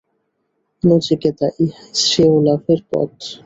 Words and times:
নচিকেতা, 0.83 1.47
ইহাই 1.63 1.89
শ্রেয়োলাভের 2.01 2.79
পথ। 2.89 3.11